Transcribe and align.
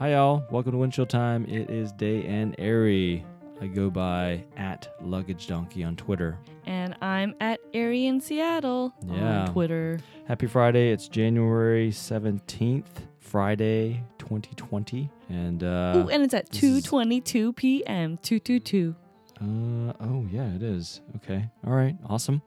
Hi, 0.00 0.12
y'all. 0.12 0.44
Welcome 0.50 0.72
to 0.72 0.78
Windshield 0.78 1.10
Time. 1.10 1.44
It 1.46 1.68
is 1.68 1.92
Day 1.92 2.24
and 2.24 2.56
Ari. 2.58 3.24
I 3.60 3.66
go 3.66 3.90
by 3.90 4.42
at 4.56 4.88
Luggage 5.02 5.46
Donkey 5.46 5.84
on 5.84 5.94
Twitter. 5.94 6.38
And 6.64 6.96
I'm 7.02 7.34
at 7.40 7.60
Ari 7.74 8.06
in 8.06 8.18
Seattle 8.20 8.94
Yeah. 9.06 9.42
on 9.42 9.52
Twitter. 9.52 10.00
Happy 10.26 10.46
Friday. 10.46 10.90
It's 10.90 11.06
January 11.06 11.90
17th, 11.90 13.06
Friday 13.18 14.02
2020. 14.18 15.10
And, 15.28 15.62
uh, 15.62 15.92
Ooh, 15.96 16.08
and 16.08 16.22
it's 16.22 16.32
at 16.32 16.48
this 16.48 16.62
is- 16.62 16.84
2:22 16.86 17.52
p.m. 17.54 18.16
222. 18.22 18.94
uh, 19.38 19.92
oh, 20.00 20.26
yeah, 20.30 20.46
it 20.54 20.62
is. 20.62 21.02
Okay. 21.16 21.46
All 21.66 21.74
right. 21.74 21.96
Awesome. 22.08 22.40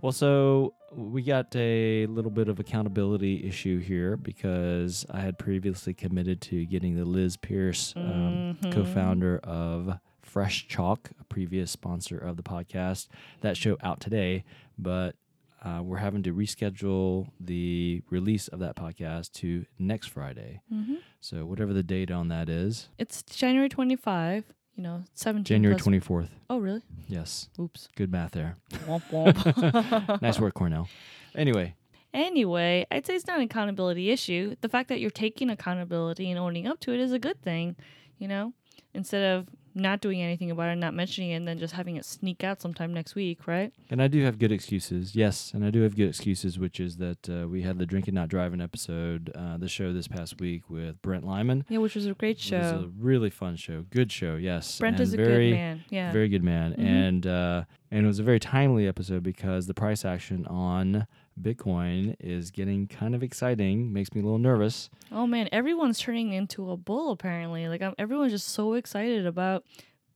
Well, 0.00 0.12
so 0.12 0.74
we 0.96 1.22
got 1.22 1.54
a 1.56 2.06
little 2.06 2.30
bit 2.30 2.48
of 2.48 2.60
accountability 2.60 3.46
issue 3.46 3.78
here 3.80 4.16
because 4.16 5.04
I 5.10 5.20
had 5.20 5.38
previously 5.38 5.94
committed 5.94 6.40
to 6.42 6.64
getting 6.66 6.96
the 6.96 7.04
Liz 7.04 7.36
Pierce 7.36 7.94
um, 7.96 8.56
Mhm. 8.62 8.72
co-founder 8.72 9.38
of 9.38 9.98
Fresh 10.22 10.68
Chalk, 10.68 11.10
a 11.20 11.24
previous 11.24 11.70
sponsor 11.70 12.18
of 12.18 12.36
the 12.36 12.42
podcast. 12.42 13.08
That 13.40 13.56
show 13.56 13.76
out 13.82 14.00
today, 14.00 14.44
but 14.78 15.16
uh, 15.62 15.80
we're 15.82 15.96
having 15.98 16.22
to 16.22 16.34
reschedule 16.34 17.28
the 17.40 18.02
release 18.10 18.48
of 18.48 18.58
that 18.58 18.76
podcast 18.76 19.32
to 19.32 19.64
next 19.78 20.08
Friday. 20.08 20.60
Mhm. 20.72 20.98
So 21.20 21.46
whatever 21.46 21.72
the 21.72 21.82
date 21.82 22.10
on 22.10 22.28
that 22.28 22.48
is, 22.50 22.90
It's 22.98 23.22
January 23.22 23.68
25. 23.70 24.44
You 24.76 24.82
know, 24.82 25.04
17. 25.14 25.44
January 25.44 25.74
plus- 25.76 25.82
twenty 25.84 26.00
fourth. 26.00 26.30
Oh, 26.50 26.58
really? 26.58 26.82
Yes, 27.08 27.48
Oops. 27.60 27.88
good 27.96 28.10
math 28.10 28.32
there. 28.32 28.56
Womp 28.88 29.02
womp. 29.10 30.20
nice 30.22 30.40
work, 30.40 30.54
Cornell. 30.54 30.88
Anyway, 31.34 31.74
Anyway, 32.12 32.86
I'd 32.92 33.04
say 33.04 33.16
it's 33.16 33.26
not 33.26 33.38
an 33.38 33.42
accountability 33.44 34.10
issue. 34.10 34.54
The 34.60 34.68
fact 34.68 34.88
that 34.88 35.00
you're 35.00 35.10
taking 35.10 35.50
accountability 35.50 36.30
and 36.30 36.38
owning 36.38 36.66
up 36.68 36.78
to 36.80 36.92
it 36.94 37.00
is 37.00 37.10
a 37.12 37.18
good 37.18 37.42
thing, 37.42 37.74
you 38.18 38.28
know? 38.28 38.52
Instead 38.94 39.22
of 39.36 39.48
not 39.74 40.00
doing 40.00 40.22
anything 40.22 40.50
about 40.50 40.68
it, 40.70 40.76
not 40.76 40.94
mentioning 40.94 41.30
it, 41.30 41.34
and 41.34 41.48
then 41.48 41.58
just 41.58 41.74
having 41.74 41.96
it 41.96 42.04
sneak 42.04 42.44
out 42.44 42.60
sometime 42.60 42.94
next 42.94 43.14
week, 43.14 43.46
right? 43.46 43.72
and 43.90 44.00
I 44.02 44.08
do 44.08 44.22
have 44.24 44.38
good 44.38 44.52
excuses. 44.52 45.14
Yes, 45.16 45.52
and 45.54 45.64
I 45.64 45.70
do 45.70 45.82
have 45.82 45.96
good 45.96 46.08
excuses, 46.08 46.58
which 46.58 46.78
is 46.80 46.96
that 46.98 47.28
uh, 47.28 47.48
we 47.48 47.62
had 47.62 47.78
the 47.78 47.86
drinking 47.86 48.14
not 48.14 48.28
driving 48.28 48.60
episode, 48.60 49.32
uh, 49.34 49.56
the 49.56 49.68
show 49.68 49.92
this 49.92 50.06
past 50.08 50.40
week 50.40 50.70
with 50.70 51.00
Brent 51.02 51.24
Lyman. 51.26 51.64
Yeah, 51.68 51.78
which 51.78 51.94
was 51.94 52.06
a 52.06 52.14
great 52.14 52.38
show. 52.38 52.56
It 52.56 52.60
was 52.74 52.84
a 52.84 52.90
really 52.98 53.30
fun 53.30 53.56
show. 53.56 53.84
Good 53.90 54.12
show, 54.12 54.36
yes. 54.36 54.78
Brent 54.78 54.96
and 54.96 55.02
is 55.02 55.14
a 55.14 55.16
very, 55.16 55.50
good 55.50 55.56
man. 55.56 55.84
Yeah. 55.90 56.12
Very 56.12 56.28
good 56.28 56.42
man. 56.44 56.74
Mhm. 56.74 56.78
And 56.84 57.26
uh, 57.26 57.64
and 57.90 58.04
it 58.04 58.06
was 58.06 58.18
a 58.18 58.24
very 58.24 58.40
timely 58.40 58.86
episode 58.88 59.22
because 59.22 59.66
the 59.66 59.74
price 59.74 60.04
action 60.04 60.46
on 60.46 61.06
Bitcoin 61.40 62.14
is 62.20 62.50
getting 62.50 62.86
kind 62.86 63.14
of 63.14 63.22
exciting. 63.22 63.92
Makes 63.92 64.14
me 64.14 64.20
a 64.20 64.24
little 64.24 64.38
nervous. 64.38 64.88
oh 65.10 65.26
man, 65.26 65.48
everyone's 65.52 65.98
turning 65.98 66.32
into 66.32 66.70
a 66.70 66.76
bull 66.76 67.10
apparently. 67.10 67.68
Like 67.68 67.82
I'm, 67.82 67.94
everyone's 67.98 68.32
just 68.32 68.48
so 68.48 68.74
excited 68.74 69.26
about 69.26 69.64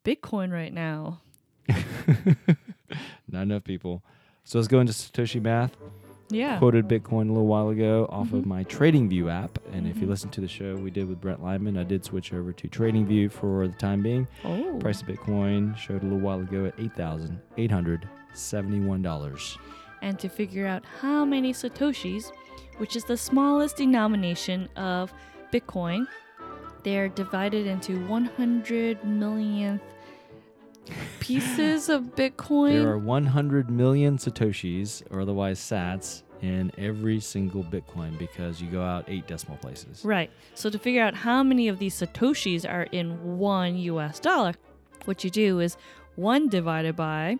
Bitcoin 0.04 0.52
right 0.52 0.72
now. 0.72 1.20
Not 3.28 3.42
enough 3.42 3.64
people. 3.64 4.02
So 4.44 4.58
let's 4.58 4.68
go 4.68 4.80
into 4.80 4.92
Satoshi 4.92 5.42
Math. 5.42 5.76
Yeah. 6.30 6.58
Quoted 6.58 6.88
Bitcoin 6.88 7.28
a 7.28 7.32
little 7.32 7.46
while 7.46 7.68
ago 7.70 8.06
off 8.10 8.32
of 8.32 8.42
Mhm. 8.42 8.46
my 8.46 8.64
TradingView 8.64 9.30
app. 9.32 9.58
And 9.72 9.86
if 9.86 9.96
you 9.98 10.06
Mhm. 10.06 10.10
listen 10.10 10.30
to 10.30 10.40
the 10.42 10.48
show 10.48 10.76
we 10.76 10.90
did 10.90 11.08
with 11.08 11.20
Brent 11.20 11.42
Lyman, 11.42 11.76
I 11.78 11.84
did 11.84 12.04
switch 12.04 12.32
over 12.34 12.52
to 12.52 12.68
TradingView 12.68 13.30
for 13.32 13.66
the 13.66 13.74
time 13.74 14.02
being. 14.02 14.26
Oh. 14.44 14.76
Price 14.78 15.00
of 15.02 15.08
Bitcoin 15.08 15.74
showed 15.76 16.02
a 16.02 16.04
little 16.04 16.20
while 16.20 16.40
ago 16.40 16.66
at 16.66 16.78
$8,871. 16.78 19.58
And 20.02 20.18
to 20.18 20.28
figure 20.28 20.66
out 20.66 20.84
how 21.00 21.24
many 21.24 21.52
satoshis, 21.52 22.32
which 22.78 22.96
is 22.96 23.04
the 23.04 23.16
smallest 23.16 23.76
denomination 23.76 24.68
of 24.76 25.12
Bitcoin, 25.52 26.06
they're 26.82 27.08
divided 27.08 27.66
into 27.66 28.06
100 28.06 29.04
millionth 29.04 29.82
pieces 31.20 31.88
of 31.88 32.14
Bitcoin. 32.14 32.80
There 32.80 32.88
are 32.88 32.98
100 32.98 33.70
million 33.70 34.16
Satoshis, 34.16 35.02
or 35.10 35.20
otherwise 35.20 35.58
sats, 35.58 36.22
in 36.40 36.70
every 36.78 37.20
single 37.20 37.64
Bitcoin 37.64 38.16
because 38.18 38.60
you 38.60 38.70
go 38.70 38.82
out 38.82 39.04
eight 39.08 39.26
decimal 39.26 39.56
places. 39.58 40.04
Right. 40.04 40.30
So 40.54 40.70
to 40.70 40.78
figure 40.78 41.02
out 41.02 41.14
how 41.14 41.42
many 41.42 41.68
of 41.68 41.78
these 41.78 42.00
satoshis 42.00 42.68
are 42.68 42.84
in 42.84 43.38
one 43.38 43.76
US 43.76 44.20
dollar, 44.20 44.54
what 45.04 45.24
you 45.24 45.30
do 45.30 45.60
is 45.60 45.76
1 46.16 46.48
divided 46.48 46.96
by 46.96 47.38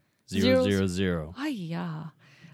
Ah, 1.37 1.47
yeah. 1.47 2.05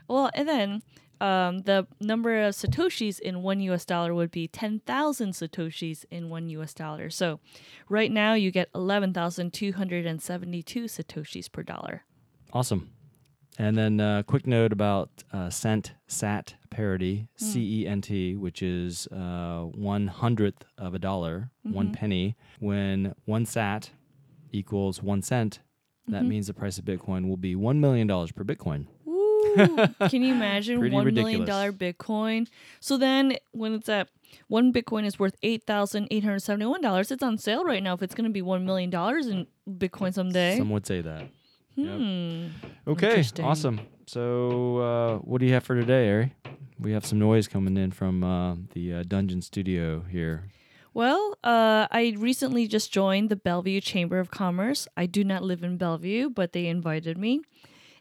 Well, 0.08 0.30
and 0.34 0.48
then 0.48 0.82
um, 1.20 1.58
the 1.62 1.86
number 2.00 2.42
of 2.44 2.54
satoshis 2.54 3.18
in 3.18 3.42
one 3.42 3.60
US 3.60 3.84
dollar 3.84 4.14
would 4.14 4.30
be 4.30 4.48
ten 4.48 4.80
thousand 4.80 5.32
satoshis 5.32 6.04
in 6.10 6.28
one 6.28 6.48
US 6.50 6.74
dollar. 6.74 7.10
So, 7.10 7.40
right 7.88 8.12
now 8.12 8.34
you 8.34 8.50
get 8.50 8.68
eleven 8.74 9.12
thousand 9.12 9.52
two 9.52 9.72
hundred 9.72 10.06
and 10.06 10.20
seventy-two 10.22 10.84
satoshis 10.84 11.50
per 11.50 11.62
dollar. 11.62 12.04
Awesome. 12.52 12.90
And 13.58 13.76
then 13.78 14.00
uh, 14.00 14.22
quick 14.24 14.46
note 14.46 14.72
about 14.72 15.08
uh, 15.32 15.48
cent 15.50 15.94
sat 16.06 16.54
parity, 16.70 17.28
Hmm. 17.38 17.44
C 17.44 17.82
E 17.82 17.86
N 17.86 18.00
T, 18.02 18.36
which 18.36 18.62
is 18.62 19.06
uh, 19.08 19.62
one 19.74 20.08
hundredth 20.08 20.64
of 20.76 20.94
a 20.94 20.98
dollar, 20.98 21.50
one 21.62 21.88
Mhm. 21.88 21.92
penny. 21.94 22.36
When 22.60 23.14
one 23.24 23.46
sat 23.46 23.90
equals 24.52 25.02
one 25.02 25.22
cent, 25.22 25.60
that 26.08 26.24
Mhm. 26.24 26.28
means 26.28 26.46
the 26.48 26.54
price 26.54 26.78
of 26.78 26.84
Bitcoin 26.84 27.28
will 27.28 27.36
be 27.38 27.56
one 27.56 27.80
million 27.80 28.06
dollars 28.06 28.30
per 28.30 28.44
Bitcoin. 28.44 28.86
Ooh, 29.08 29.88
can 30.08 30.22
you 30.22 30.34
imagine 30.40 30.78
one 30.92 31.14
million 31.14 31.44
dollar 31.46 31.72
Bitcoin? 31.72 32.48
So 32.80 32.98
then, 32.98 33.36
when 33.52 33.72
it's 33.74 33.88
at 33.88 34.08
one 34.48 34.70
Bitcoin 34.72 35.04
is 35.06 35.18
worth 35.18 35.34
eight 35.42 35.64
thousand 35.64 36.08
eight 36.10 36.24
hundred 36.24 36.40
seventy 36.40 36.66
one 36.66 36.82
dollars, 36.82 37.10
it's 37.10 37.22
on 37.22 37.38
sale 37.38 37.64
right 37.64 37.82
now. 37.82 37.94
If 37.94 38.02
it's 38.02 38.14
going 38.14 38.26
to 38.28 38.32
be 38.32 38.42
one 38.42 38.66
million 38.66 38.90
dollars 38.90 39.26
in 39.28 39.46
Bitcoin 39.68 40.12
someday, 40.12 40.58
Some 40.58 40.70
would 40.70 40.84
say 40.86 41.00
that. 41.00 41.28
Yep. 41.76 41.98
hmm. 41.98 42.46
Okay, 42.88 43.24
awesome. 43.42 43.80
So, 44.06 44.76
uh, 44.78 45.18
what 45.18 45.40
do 45.40 45.46
you 45.46 45.52
have 45.52 45.64
for 45.64 45.74
today, 45.74 46.10
Ari? 46.10 46.34
We 46.78 46.92
have 46.92 47.06
some 47.06 47.18
noise 47.18 47.48
coming 47.48 47.76
in 47.76 47.90
from 47.90 48.22
uh, 48.22 48.56
the 48.72 48.94
uh, 48.94 49.02
Dungeon 49.06 49.42
Studio 49.42 50.04
here. 50.10 50.44
Well, 50.94 51.36
uh, 51.44 51.86
I 51.90 52.14
recently 52.16 52.66
just 52.68 52.92
joined 52.92 53.28
the 53.28 53.36
Bellevue 53.36 53.80
Chamber 53.80 54.18
of 54.18 54.30
Commerce. 54.30 54.88
I 54.96 55.06
do 55.06 55.24
not 55.24 55.42
live 55.42 55.62
in 55.62 55.76
Bellevue, 55.76 56.30
but 56.30 56.52
they 56.52 56.66
invited 56.66 57.18
me, 57.18 57.42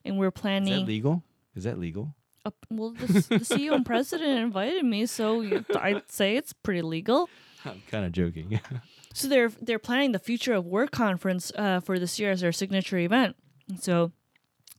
and 0.03 0.17
we're 0.17 0.31
planning. 0.31 0.73
Is 0.73 0.79
that 0.79 0.87
legal? 0.87 1.23
Is 1.55 1.63
that 1.63 1.79
legal? 1.79 2.15
Uh, 2.45 2.51
well, 2.69 2.91
the, 2.91 3.07
the 3.07 3.39
CEO 3.39 3.73
and 3.73 3.85
president 3.85 4.39
invited 4.39 4.85
me, 4.85 5.05
so 5.07 5.41
I'd 5.75 6.09
say 6.09 6.37
it's 6.37 6.53
pretty 6.53 6.83
legal. 6.83 7.29
I'm 7.65 7.81
kind 7.89 8.05
of 8.05 8.11
joking. 8.11 8.59
So 9.15 9.29
they're 9.29 9.49
they're 9.61 9.79
planning 9.79 10.11
the 10.11 10.19
Future 10.19 10.51
of 10.51 10.65
Work 10.65 10.91
conference 10.91 11.49
uh, 11.55 11.79
for 11.79 11.97
this 11.97 12.19
year 12.19 12.31
as 12.31 12.41
their 12.41 12.51
signature 12.51 12.97
event. 12.97 13.37
And 13.69 13.81
So 13.81 14.11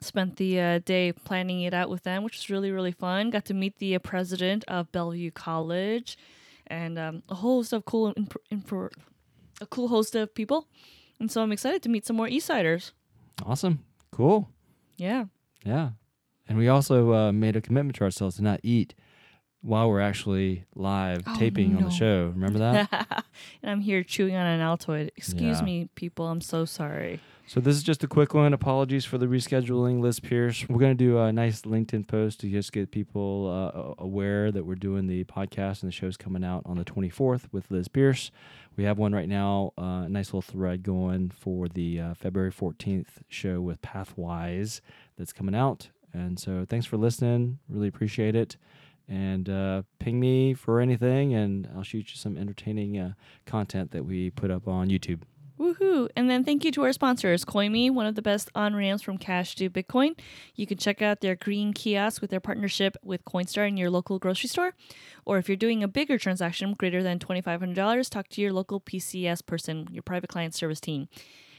spent 0.01 0.37
the 0.37 0.61
uh, 0.61 0.79
day 0.81 1.13
planning 1.13 1.63
it 1.63 1.75
out 1.75 1.89
with 1.91 2.03
them, 2.05 2.23
which 2.23 2.37
was 2.37 2.51
really 2.51 2.71
really 2.71 2.93
fun. 2.93 3.31
Got 3.31 3.45
to 3.47 3.55
meet 3.55 3.79
the 3.79 3.95
uh, 3.97 3.99
president 3.99 4.65
of 4.69 4.93
Bellevue 4.93 5.31
College, 5.31 6.17
and 6.67 6.99
um, 6.99 7.22
a 7.28 7.34
whole 7.37 7.59
host 7.59 7.72
of 7.72 7.84
cool 7.84 8.13
inf- 8.16 8.37
info, 8.51 8.91
a 9.60 9.66
cool 9.66 9.89
host 9.89 10.15
of 10.15 10.34
people. 10.34 10.69
And 11.19 11.31
so 11.33 11.43
I'm 11.43 11.53
excited 11.53 11.83
to 11.83 11.89
meet 11.89 12.05
some 12.07 12.16
more 12.16 12.28
Eastsiders. 12.28 12.93
awesome. 13.45 13.84
Cool. 14.10 14.49
Yeah. 14.99 15.25
Yeah. 15.65 15.91
And 16.49 16.59
we 16.59 16.69
also 16.69 17.13
uh, 17.13 17.33
made 17.33 17.57
a 17.57 17.60
commitment 17.63 17.97
to 17.97 18.05
ourselves 18.05 18.37
to 18.37 18.43
not 18.43 18.60
eat 18.63 18.95
while 19.63 19.89
we're 19.89 20.01
actually 20.01 20.65
live 20.75 21.23
Oh, 21.27 21.37
taping 21.39 21.77
on 21.77 21.85
the 21.85 21.91
show. 21.91 22.33
Remember 22.35 22.59
that? 22.61 23.25
and 23.63 23.71
I'm 23.71 23.81
here 23.81 24.03
chewing 24.05 24.35
on 24.37 24.47
an 24.47 24.61
Altoid. 24.61 25.11
Excuse 25.17 25.59
Yeah. 25.59 25.65
me, 25.65 25.89
people. 25.95 26.29
I'm 26.29 26.41
so 26.41 26.65
sorry. 26.65 27.21
so 27.49 27.59
this 27.61 27.75
is 27.77 27.83
just 27.83 28.05
a 28.05 28.07
quick 28.09 28.33
one. 28.35 28.53
Apologies 28.53 29.05
for 29.05 29.19
the 29.19 29.27
rescheduling, 29.27 30.01
Liz 30.01 30.21
Pierce. 30.21 30.69
We're 30.69 30.79
going 30.79 30.97
to 30.97 31.05
do 31.05 31.19
a 31.19 31.33
nice 31.33 31.63
LinkedIn 31.63 32.07
post 32.07 32.41
to 32.41 32.49
just 32.51 32.73
get 32.73 32.91
people 32.93 33.49
uh, 33.99 34.03
aware 34.03 34.53
that 34.53 34.65
we're 34.65 34.75
doing 34.77 35.07
the 35.09 35.25
podcast 35.25 35.83
and 35.83 35.89
the 35.89 35.93
show's 35.93 36.17
coming 36.17 36.45
out 36.45 36.63
on 36.65 36.77
the 36.77 36.85
24th 36.85 37.53
with 37.53 37.71
Liz 37.71 37.89
Pierce. 37.89 38.31
We 38.77 38.85
have 38.85 38.99
one 38.99 39.13
right 39.15 39.29
now, 39.29 39.73
uh, 39.79 40.05
a 40.05 40.09
nice 40.09 40.27
little 40.29 40.43
thread 40.43 40.83
going 40.83 41.31
for 41.31 41.67
the 41.67 41.99
uh, 42.01 42.15
February 42.15 42.53
14th 42.53 43.07
show 43.29 43.61
with 43.63 43.81
Pathwise 43.83 44.81
that's 45.17 45.33
coming 45.33 45.55
out. 45.55 45.89
And 46.13 46.39
so 46.39 46.67
thanks 46.69 46.87
for 46.87 46.97
listening. 46.97 47.59
Really 47.69 47.89
appreciate 47.89 48.35
it. 48.37 48.57
And 49.09 49.49
uh, 49.49 49.83
ping 49.99 50.19
me 50.19 50.55
for 50.55 50.81
anything, 50.81 51.35
and 51.35 51.69
I'll 51.75 51.83
shoot 51.83 52.11
you 52.11 52.17
some 52.17 52.37
entertaining 52.37 52.99
uh, 52.99 53.13
content 53.45 53.93
that 53.93 54.05
we 54.05 54.31
put 54.31 54.51
up 54.51 54.67
on 54.67 54.89
YouTube. 54.89 55.23
Woohoo! 55.59 56.11
And 56.15 56.29
then 56.29 56.45
thank 56.45 56.65
you 56.65 56.73
to 56.73 56.85
our 56.85 56.93
sponsors, 56.93 57.45
CoinMe, 57.45 57.91
one 57.91 58.05
of 58.05 58.15
the 58.15 58.21
best 58.21 58.51
on 58.55 58.77
ramps 58.77 59.03
from 59.03 59.17
cash 59.17 59.55
to 59.55 59.71
Bitcoin. 59.71 60.19
You 60.55 60.67
can 60.67 60.77
check 60.77 61.01
out 61.01 61.23
their 61.23 61.35
green 61.35 61.73
kiosk 61.73 62.21
with 62.21 62.31
their 62.31 62.41
partnership 62.41 62.97
with 63.03 63.25
Coinstar 63.25 63.67
in 63.67 63.79
your 63.79 63.89
local 63.89 64.19
grocery 64.19 64.49
store. 64.49 64.75
Or 65.25 65.39
if 65.39 65.49
you're 65.49 65.57
doing 65.57 65.83
a 65.83 65.89
bigger 65.89 66.19
transaction 66.19 66.75
greater 66.75 67.03
than 67.03 67.19
$2,500, 67.19 68.11
talk 68.11 68.29
to 68.29 68.43
your 68.43 68.53
local 68.53 68.81
PCS 68.81 69.47
person, 69.47 69.89
your 69.91 70.03
private 70.03 70.29
client 70.29 70.55
service 70.55 70.81
team. 70.81 71.09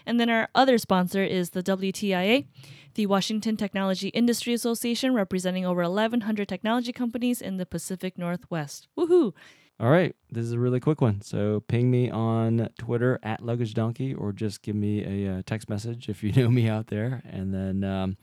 And 0.08 0.22
then 0.22 0.30
our 0.30 0.48
other 0.56 0.78
sponsor 0.78 1.22
is 1.22 1.50
the 1.50 1.62
WTIA, 1.62 2.46
the 2.94 3.06
Washington 3.08 3.58
Technology 3.58 4.08
Industry 4.08 4.54
Association, 4.54 5.14
representing 5.14 5.66
over 5.66 5.84
1,100 5.84 6.48
technology 6.48 6.94
companies 6.94 7.42
in 7.42 7.58
the 7.58 7.66
Pacific 7.66 8.18
Northwest. 8.18 8.88
Woohoo! 8.98 9.34
All 9.80 9.90
right, 9.90 10.16
this 10.32 10.46
is 10.46 10.54
a 10.54 10.60
really 10.60 10.80
quick 10.80 11.02
one. 11.02 11.22
So 11.22 11.62
ping 11.68 11.92
me 11.92 12.10
on 12.10 12.70
Twitter 12.80 13.20
at 13.22 13.44
Luggage 13.44 13.74
Donkey, 13.74 14.14
or 14.14 14.32
just 14.32 14.62
give 14.62 14.76
me 14.76 15.26
a 15.28 15.40
uh, 15.40 15.42
text 15.46 15.70
message 15.70 16.08
if 16.08 16.24
you 16.24 16.32
know 16.42 16.50
me 16.50 16.70
out 16.70 16.88
there, 16.88 17.22
and 17.30 17.54
then 17.54 17.84
um, 17.84 18.18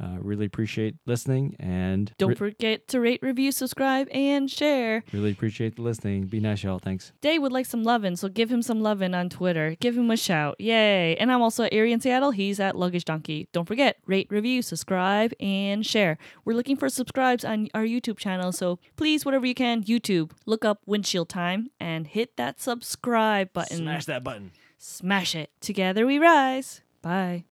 uh, 0.00 0.16
really 0.20 0.46
appreciate 0.46 0.96
listening 1.06 1.56
and 1.58 2.12
Don't 2.18 2.30
re- 2.30 2.34
forget 2.34 2.86
to 2.88 3.00
rate, 3.00 3.20
review, 3.22 3.52
subscribe, 3.52 4.08
and 4.12 4.50
share. 4.50 5.02
really 5.12 5.32
appreciate 5.32 5.76
the 5.76 5.82
listening. 5.82 6.26
Be 6.26 6.40
nice, 6.40 6.62
y'all. 6.62 6.78
Thanks. 6.78 7.12
Day 7.20 7.38
would 7.38 7.52
like 7.52 7.66
some 7.66 7.82
lovin', 7.82 8.16
so 8.16 8.28
give 8.28 8.50
him 8.50 8.62
some 8.62 8.80
lovin' 8.80 9.14
on 9.14 9.28
Twitter. 9.28 9.76
Give 9.80 9.96
him 9.96 10.10
a 10.10 10.16
shout. 10.16 10.56
Yay. 10.60 11.16
And 11.16 11.32
I'm 11.32 11.42
also 11.42 11.64
at 11.64 11.72
Ari 11.74 11.92
in 11.92 12.00
Seattle. 12.00 12.30
He's 12.30 12.60
at 12.60 12.76
Luggage 12.76 13.04
Donkey. 13.04 13.48
Don't 13.52 13.66
forget, 13.66 13.96
rate, 14.06 14.28
review, 14.30 14.62
subscribe, 14.62 15.32
and 15.40 15.84
share. 15.84 16.16
We're 16.44 16.54
looking 16.54 16.76
for 16.76 16.88
subscribes 16.88 17.44
on 17.44 17.68
our 17.74 17.84
YouTube 17.84 18.18
channel, 18.18 18.52
so 18.52 18.78
please, 18.96 19.24
whatever 19.24 19.46
you 19.46 19.54
can, 19.54 19.82
YouTube, 19.82 20.30
look 20.46 20.64
up 20.64 20.80
Windshield 20.86 21.28
Time 21.28 21.70
and 21.80 22.06
hit 22.06 22.36
that 22.36 22.60
subscribe 22.60 23.52
button. 23.52 23.78
Smash 23.78 24.04
that 24.04 24.22
button. 24.22 24.52
Smash 24.78 25.34
it. 25.34 25.50
Together 25.60 26.06
we 26.06 26.18
rise. 26.18 26.82
Bye. 27.02 27.47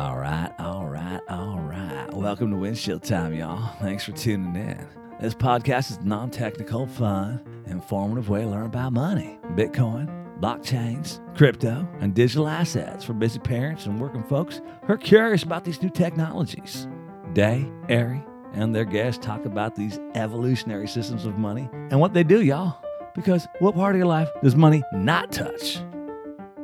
All 0.00 0.16
right, 0.16 0.50
all 0.58 0.86
right, 0.86 1.20
all 1.28 1.60
right. 1.60 2.08
Welcome 2.10 2.52
to 2.52 2.56
Windshield 2.56 3.02
Time, 3.02 3.34
y'all. 3.34 3.76
Thanks 3.82 4.02
for 4.02 4.12
tuning 4.12 4.56
in. 4.56 4.86
This 5.20 5.34
podcast 5.34 5.90
is 5.90 6.00
non 6.00 6.30
technical, 6.30 6.86
fun, 6.86 7.44
informative 7.66 8.30
way 8.30 8.40
to 8.40 8.48
learn 8.48 8.64
about 8.64 8.94
money, 8.94 9.38
Bitcoin, 9.48 10.08
blockchains, 10.40 11.20
crypto, 11.36 11.86
and 12.00 12.14
digital 12.14 12.48
assets 12.48 13.04
for 13.04 13.12
busy 13.12 13.40
parents 13.40 13.84
and 13.84 14.00
working 14.00 14.22
folks 14.22 14.62
who 14.86 14.94
are 14.94 14.96
curious 14.96 15.42
about 15.42 15.64
these 15.64 15.82
new 15.82 15.90
technologies. 15.90 16.88
Day, 17.34 17.70
Ari, 17.90 18.24
and 18.54 18.74
their 18.74 18.86
guests 18.86 19.22
talk 19.22 19.44
about 19.44 19.76
these 19.76 20.00
evolutionary 20.14 20.88
systems 20.88 21.26
of 21.26 21.36
money 21.36 21.68
and 21.90 22.00
what 22.00 22.14
they 22.14 22.24
do, 22.24 22.40
y'all. 22.40 22.82
Because 23.14 23.46
what 23.58 23.74
part 23.74 23.96
of 23.96 23.98
your 23.98 24.06
life 24.06 24.30
does 24.42 24.56
money 24.56 24.82
not 24.94 25.30
touch? 25.30 25.78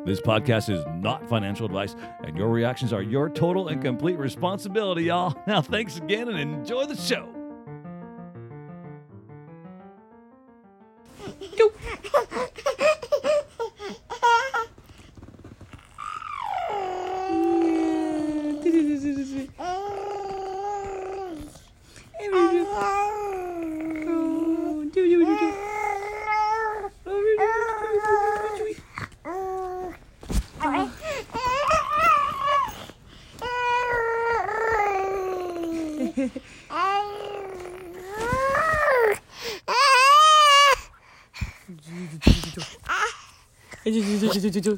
This 0.07 0.21
podcast 0.21 0.71
is 0.71 0.85
not 0.87 1.29
financial 1.29 1.67
advice, 1.67 1.97
and 2.23 2.39
your 2.39 2.49
reactions 2.49 2.93
are 2.93 3.03
your 3.03 3.29
total 3.29 3.67
and 3.67 3.83
complete 3.83 4.21
responsibility, 4.21 5.03
y'all. 5.05 5.37
Now, 5.49 5.61
thanks 5.61 5.99
again 5.99 6.29
and 6.29 6.39
enjoy 6.39 6.87
the 6.87 6.97
show. 6.97 7.29
저저저저저저 43.85 44.77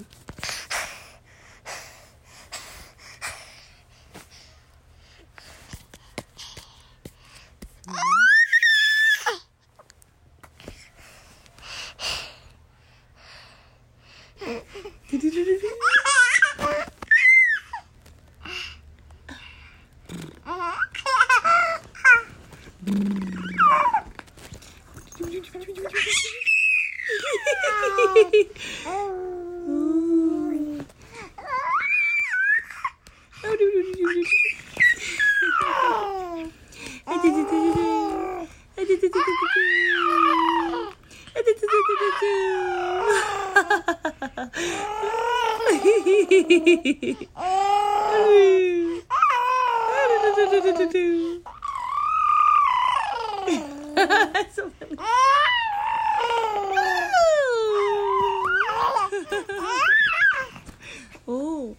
Oh. 61.31 61.77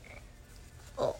Oh. 0.98 1.16